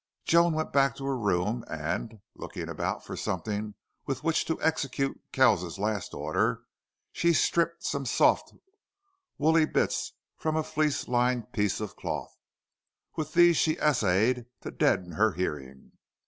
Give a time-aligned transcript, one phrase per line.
[0.25, 3.75] Joan went back to her room and, looking about for something
[4.07, 6.63] with which to execute Kells's last order,
[7.11, 8.51] she stripped some soft,
[9.37, 12.35] woolly bits from a fleece lined piece of cloth.
[13.15, 15.91] With these she essayed to deaden her hearing.